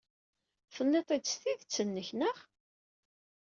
[0.75, 2.37] Tenniḍ-t-id s tidet-nnek, naɣ?